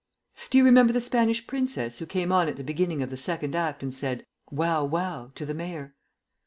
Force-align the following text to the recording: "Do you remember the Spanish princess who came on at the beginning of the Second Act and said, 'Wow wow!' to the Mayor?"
"Do 0.49 0.57
you 0.57 0.65
remember 0.65 0.91
the 0.93 0.99
Spanish 0.99 1.45
princess 1.45 1.99
who 1.99 2.07
came 2.07 2.31
on 2.31 2.49
at 2.49 2.57
the 2.57 2.63
beginning 2.63 3.03
of 3.03 3.11
the 3.11 3.17
Second 3.17 3.55
Act 3.55 3.83
and 3.83 3.93
said, 3.93 4.25
'Wow 4.49 4.83
wow!' 4.83 5.29
to 5.35 5.45
the 5.45 5.53
Mayor?" 5.53 5.93